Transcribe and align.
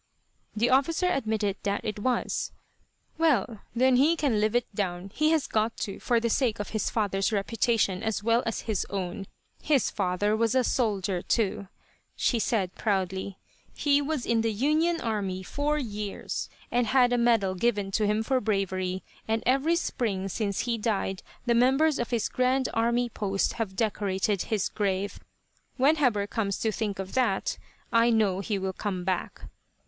The 0.55 0.71
officer 0.71 1.05
admitted 1.05 1.57
that 1.61 1.85
it 1.85 1.99
was. 1.99 2.51
"Well, 3.19 3.59
then 3.75 3.97
he 3.97 4.15
can 4.15 4.39
live 4.39 4.55
it 4.55 4.65
down. 4.73 5.11
He 5.13 5.29
has 5.29 5.45
got 5.45 5.77
to, 5.81 5.99
for 5.99 6.19
the 6.19 6.27
sake 6.27 6.59
of 6.59 6.69
his 6.69 6.89
father's 6.89 7.31
reputation 7.31 8.01
as 8.01 8.23
well 8.23 8.41
as 8.47 8.61
his 8.61 8.83
own. 8.89 9.27
His 9.61 9.91
father 9.91 10.35
was 10.35 10.55
a 10.55 10.63
soldier, 10.63 11.21
too," 11.21 11.67
she 12.15 12.39
said 12.39 12.73
proudly. 12.73 13.37
"He 13.75 14.01
was 14.01 14.25
in 14.25 14.41
the 14.41 14.51
Union 14.51 14.99
army 14.99 15.43
four 15.43 15.77
years, 15.77 16.49
and 16.71 16.87
had 16.87 17.13
a 17.13 17.17
medal 17.19 17.53
given 17.53 17.91
to 17.91 18.07
him 18.07 18.23
for 18.23 18.41
bravery, 18.41 19.03
and 19.27 19.43
every 19.45 19.75
spring 19.75 20.27
since 20.29 20.61
he 20.61 20.79
died 20.79 21.21
the 21.45 21.53
members 21.53 21.99
of 21.99 22.09
his 22.09 22.27
Grand 22.27 22.67
Army 22.73 23.07
Post 23.07 23.53
have 23.61 23.75
decorated 23.75 24.41
his 24.41 24.67
grave. 24.67 25.19
When 25.77 25.97
Heber 25.97 26.25
comes 26.25 26.57
to 26.61 26.71
think 26.71 26.97
of 26.97 27.13
that, 27.13 27.59
I 27.93 28.09
know 28.09 28.39
he 28.39 28.57
will 28.57 28.73
come 28.73 29.03
back." 29.03 29.43